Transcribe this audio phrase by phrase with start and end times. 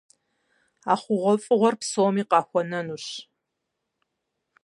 [0.91, 3.05] А хъугъуэфӀыгъуэр псоми къахуэнэнущ.